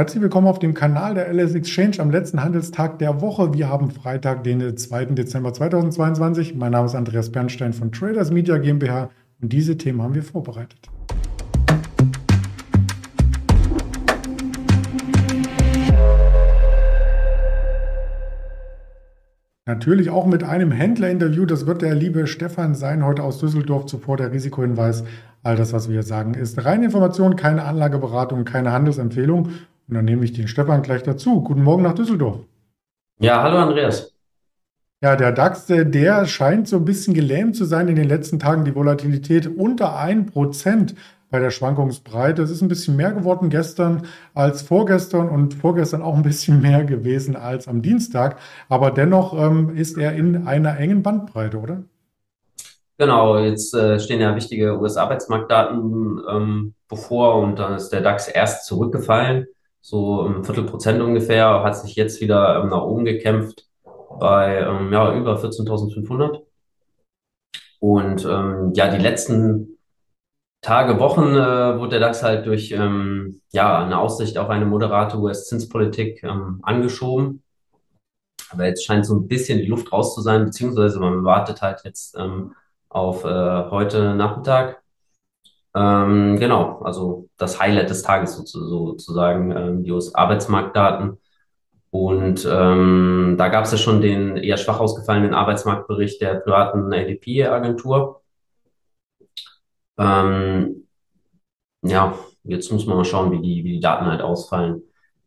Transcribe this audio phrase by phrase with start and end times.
[0.00, 3.52] Herzlich willkommen auf dem Kanal der LS Exchange am letzten Handelstag der Woche.
[3.52, 5.04] Wir haben Freitag, den 2.
[5.04, 6.54] Dezember 2022.
[6.54, 9.10] Mein Name ist Andreas Bernstein von Traders Media GmbH
[9.42, 10.88] und diese Themen haben wir vorbereitet.
[19.66, 21.44] Natürlich auch mit einem Händlerinterview.
[21.44, 23.84] Das wird der liebe Stefan sein, heute aus Düsseldorf.
[23.84, 25.04] Zuvor der Risikohinweis.
[25.42, 29.50] All das, was wir hier sagen, ist reine Information, keine Anlageberatung, keine Handelsempfehlung.
[29.90, 31.42] Und dann nehme ich den Stefan gleich dazu.
[31.42, 32.38] Guten Morgen nach Düsseldorf.
[33.18, 34.14] Ja, hallo Andreas.
[35.02, 38.64] Ja, der DAX, der scheint so ein bisschen gelähmt zu sein in den letzten Tagen.
[38.64, 40.94] Die Volatilität unter 1%
[41.28, 42.40] bei der Schwankungsbreite.
[42.40, 46.84] Es ist ein bisschen mehr geworden gestern als vorgestern und vorgestern auch ein bisschen mehr
[46.84, 48.38] gewesen als am Dienstag.
[48.68, 51.82] Aber dennoch ähm, ist er in einer engen Bandbreite, oder?
[52.96, 58.66] Genau, jetzt äh, stehen ja wichtige US-Arbeitsmarktdaten ähm, bevor und dann ist der DAX erst
[58.66, 59.48] zurückgefallen,
[59.80, 63.66] so ein Viertelprozent ungefähr, hat sich jetzt wieder ähm, nach oben gekämpft
[64.18, 66.42] bei ähm, ja, über 14.500.
[67.80, 69.78] Und ähm, ja, die letzten
[70.62, 75.16] Tage, Wochen äh, wurde der DAX halt durch ähm, ja, eine Aussicht auf eine moderate
[75.18, 77.42] US-Zinspolitik ähm, angeschoben.
[78.50, 81.82] Aber jetzt scheint so ein bisschen die Luft raus zu sein, beziehungsweise man wartet halt
[81.84, 82.54] jetzt ähm,
[82.90, 84.82] auf äh, heute Nachmittag.
[85.74, 91.18] Ähm, genau, also das Highlight des Tages sozusagen, ähm, die US-Arbeitsmarktdaten.
[91.90, 98.22] Und ähm, da gab es ja schon den eher schwach ausgefallenen Arbeitsmarktbericht der privaten ADP-Agentur.
[99.98, 100.86] Ähm,
[101.82, 104.82] ja, jetzt muss man mal schauen, wie die, wie die Daten halt ausfallen.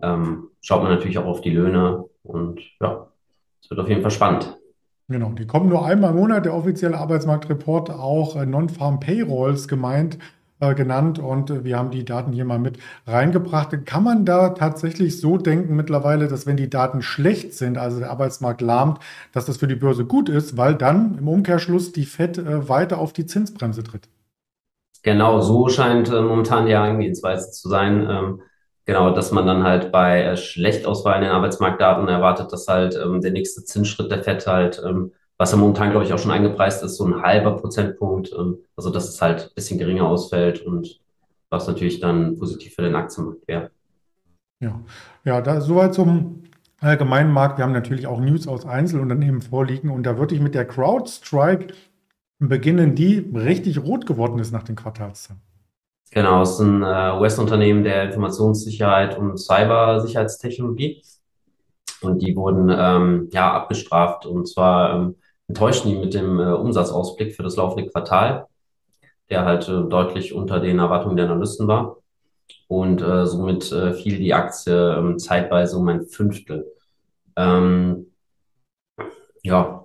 [0.00, 3.08] Ähm, schaut man natürlich auch auf die Löhne und ja,
[3.62, 4.56] es wird auf jeden Fall spannend.
[5.08, 10.18] Genau, die kommen nur einmal im Monat, der offizielle Arbeitsmarktreport, auch äh, Non-Farm Payrolls gemeint,
[10.60, 13.86] äh, genannt und äh, wir haben die Daten hier mal mit reingebracht.
[13.86, 18.10] Kann man da tatsächlich so denken mittlerweile, dass wenn die Daten schlecht sind, also der
[18.10, 19.00] Arbeitsmarkt lahmt,
[19.32, 22.98] dass das für die Börse gut ist, weil dann im Umkehrschluss die FED äh, weiter
[22.98, 24.08] auf die Zinsbremse tritt?
[25.02, 28.06] Genau, so scheint äh, momentan die Herangehensweise zu sein.
[28.10, 28.40] Ähm,
[28.86, 33.30] genau, dass man dann halt bei äh, schlecht ausfallenden Arbeitsmarktdaten erwartet, dass halt ähm, der
[33.30, 36.96] nächste Zinsschritt der FED halt, ähm, was ja momentan, glaube ich, auch schon eingepreist ist,
[36.96, 38.32] so ein halber Prozentpunkt.
[38.32, 41.00] Ähm, also, dass es halt ein bisschen geringer ausfällt und
[41.50, 43.70] was natürlich dann positiv für den Aktienmarkt wäre.
[44.60, 44.80] Ja,
[45.24, 46.42] ja, da soweit zum
[46.80, 47.58] allgemeinen Markt.
[47.58, 51.74] Wir haben natürlich auch News aus Einzelunternehmen vorliegen und da würde ich mit der CrowdStrike
[52.38, 55.42] beginnen, die richtig rot geworden ist nach den Quartalszahlen.
[56.10, 61.02] Genau, es ist ein äh, US-Unternehmen der Informationssicherheit und Cybersicherheitstechnologie.
[62.02, 64.26] Und die wurden ähm, ja abgestraft.
[64.26, 65.16] Und zwar ähm,
[65.48, 68.46] enttäuschten die mit dem äh, Umsatzausblick für das laufende Quartal,
[69.30, 71.98] der halt äh, deutlich unter den Erwartungen der Analysten war.
[72.68, 76.66] Und äh, somit äh, fiel die Aktie ähm, zeitweise um ein Fünftel.
[77.36, 78.12] Ähm,
[79.42, 79.84] ja,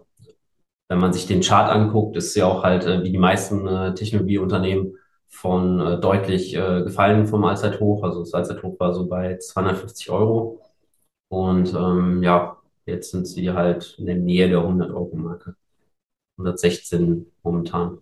[0.89, 3.93] wenn man sich den Chart anguckt, ist ja auch halt äh, wie die meisten äh,
[3.93, 4.97] Technologieunternehmen
[5.29, 8.03] von äh, deutlich äh, gefallen vom Allzeithoch.
[8.03, 10.59] Also das Allzeithoch war so bei 250 Euro.
[11.29, 15.55] Und ähm, ja, jetzt sind sie halt in der Nähe der 100-Euro-Marke.
[16.37, 17.99] 116 momentan.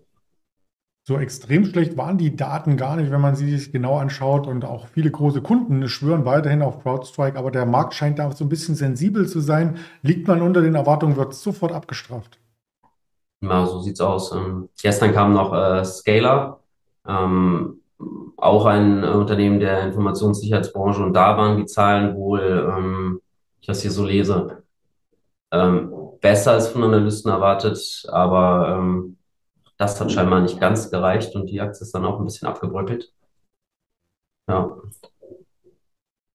[1.08, 4.46] So extrem schlecht waren die Daten gar nicht, wenn man sie sich genau anschaut.
[4.46, 7.38] Und auch viele große Kunden schwören weiterhin auf CrowdStrike.
[7.38, 9.78] Aber der Markt scheint da so ein bisschen sensibel zu sein.
[10.04, 12.40] Liegt man unter den Erwartungen, wird sofort abgestraft.
[13.42, 14.34] Ja, so sieht's aus.
[14.34, 16.62] Ähm, gestern kam noch äh, Scalar,
[17.08, 17.82] ähm,
[18.38, 23.22] auch ein äh, Unternehmen der Informationssicherheitsbranche und da waren die Zahlen wohl, ähm,
[23.62, 24.64] ich das hier so lese,
[25.52, 29.18] ähm, besser als von Analysten erwartet, aber ähm,
[29.78, 33.14] das hat scheinbar nicht ganz gereicht und die Aktie ist dann auch ein bisschen abgebröckelt.
[34.50, 34.78] Ja.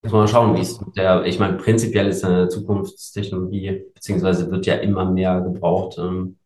[0.01, 4.49] Muss man mal schauen, wie es mit der, ich meine, prinzipiell ist eine Zukunftstechnologie, beziehungsweise
[4.51, 5.97] wird ja immer mehr gebraucht.
[5.97, 6.37] Ähm,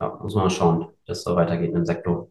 [0.00, 2.30] ja, muss man mal schauen, dass es so weitergeht im Sektor.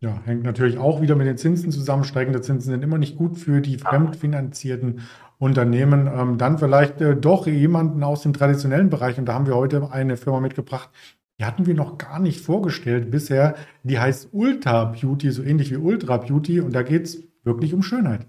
[0.00, 2.04] Ja, hängt natürlich auch wieder mit den Zinsen zusammen.
[2.04, 5.00] Steigende Zinsen sind immer nicht gut für die fremdfinanzierten
[5.38, 6.08] Unternehmen.
[6.12, 9.18] Ähm, dann vielleicht äh, doch jemanden aus dem traditionellen Bereich.
[9.18, 10.90] Und da haben wir heute eine Firma mitgebracht,
[11.38, 13.56] die hatten wir noch gar nicht vorgestellt bisher.
[13.82, 16.60] Die heißt Ultra Beauty, so ähnlich wie Ultra Beauty.
[16.60, 18.26] Und da geht es wirklich um Schönheit.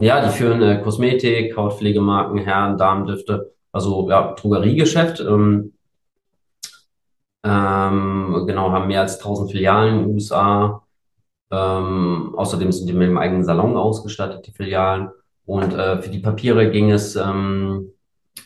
[0.00, 5.20] Ja, die führen äh, Kosmetik, Hautpflegemarken, Herren, Damendüfte, also ja, Drogeriegeschäft.
[5.20, 5.73] Ähm,
[7.44, 10.82] ähm, genau, haben mehr als 1000 Filialen in den USA.
[11.50, 15.10] Ähm, außerdem sind die mit einem eigenen Salon ausgestattet, die Filialen.
[15.46, 17.92] Und äh, für die Papiere ging es ähm,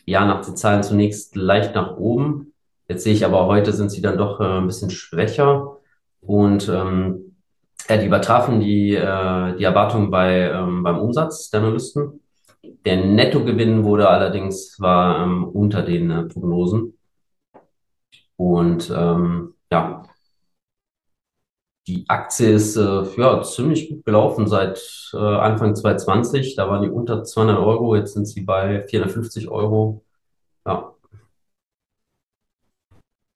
[0.05, 2.53] ja nach den Zahlen zunächst leicht nach oben.
[2.89, 5.77] Jetzt sehe ich aber heute sind sie dann doch äh, ein bisschen schwächer.
[6.21, 7.37] Und ähm,
[7.89, 12.21] ja, die übertrafen die, äh, die Erwartungen bei, ähm, beim Umsatz der Analysten.
[12.85, 16.98] Der Nettogewinn wurde allerdings war ähm, unter den äh, Prognosen.
[18.39, 20.05] Und ähm, ja,
[21.87, 26.55] die Aktie ist äh, ja, ziemlich gut gelaufen seit äh, Anfang 2020.
[26.55, 30.05] Da waren die unter 200 Euro, jetzt sind sie bei 450 Euro.
[30.67, 30.95] Ja,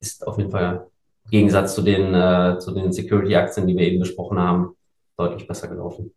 [0.03, 0.87] ist auf jeden Fall
[1.25, 4.75] im Gegensatz zu den, äh, zu den Security-Aktien, die wir eben besprochen haben,
[5.17, 6.13] deutlich besser gelaufen.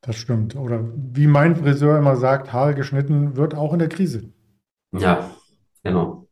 [0.00, 0.56] Das stimmt.
[0.56, 4.32] Oder wie mein Friseur immer sagt, Haare geschnitten wird auch in der Krise.
[4.92, 5.30] Ja,
[5.82, 6.25] genau.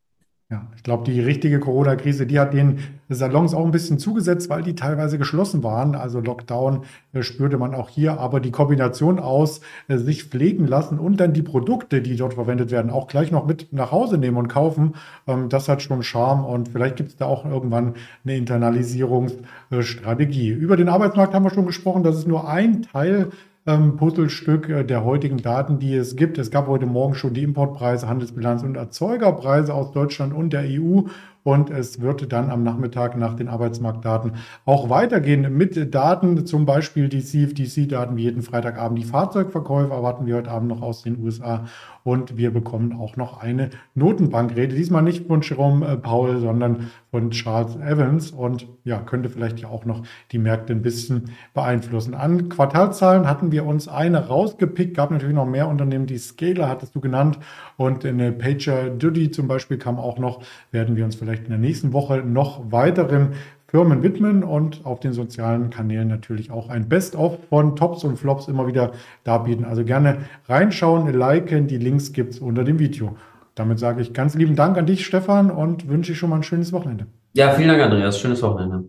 [0.50, 4.62] Ja, ich glaube, die richtige Corona-Krise, die hat den Salons auch ein bisschen zugesetzt, weil
[4.62, 5.94] die teilweise geschlossen waren.
[5.94, 6.82] Also Lockdown
[7.14, 8.20] äh, spürte man auch hier.
[8.20, 12.70] Aber die Kombination aus äh, sich pflegen lassen und dann die Produkte, die dort verwendet
[12.70, 14.96] werden, auch gleich noch mit nach Hause nehmen und kaufen,
[15.26, 16.44] ähm, das hat schon Charme.
[16.44, 17.94] Und vielleicht gibt es da auch irgendwann
[18.25, 20.50] eine Internalisierungsstrategie.
[20.50, 22.02] Über den Arbeitsmarkt haben wir schon gesprochen.
[22.02, 23.31] Das ist nur ein Teil
[23.67, 26.39] ähm, Puzzlestück äh, der heutigen Daten, die es gibt.
[26.39, 31.03] Es gab heute Morgen schon die Importpreise, Handelsbilanz und Erzeugerpreise aus Deutschland und der EU.
[31.44, 34.32] Und es wird dann am Nachmittag nach den Arbeitsmarktdaten
[34.64, 38.99] auch weitergehen mit Daten, zum Beispiel die CFTC-Daten wie jeden Freitagabend.
[38.99, 41.67] Die Fahrzeugverkäufe erwarten wir heute Abend noch aus den USA.
[42.05, 44.75] Und wir bekommen auch noch eine Notenbankrede.
[44.75, 48.31] Diesmal nicht von Jerome äh, Powell, sondern von Charles Evans.
[48.31, 52.14] Und ja, könnte vielleicht ja auch noch die Märkte ein bisschen beeinflussen.
[52.14, 54.94] An Quartalzahlen hatten wir uns eine rausgepickt.
[54.94, 56.06] Gab natürlich noch mehr Unternehmen.
[56.06, 57.38] Die Scaler hattest du genannt.
[57.79, 60.43] Und eine Pager Duty zum Beispiel kam auch noch.
[60.73, 63.33] Werden wir uns vielleicht in der nächsten Woche noch weiteren
[63.67, 68.47] Firmen widmen und auf den sozialen Kanälen natürlich auch ein Best-of von Tops und Flops
[68.47, 68.93] immer wieder
[69.25, 69.65] darbieten.
[69.65, 73.17] Also gerne reinschauen, liken, die Links gibt es unter dem Video.
[73.57, 76.43] Damit sage ich ganz lieben Dank an dich, Stefan, und wünsche ich schon mal ein
[76.43, 77.07] schönes Wochenende.
[77.33, 78.21] Ja, vielen Dank, Andreas.
[78.21, 78.89] Schönes Wochenende.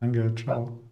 [0.00, 0.83] Danke, ciao.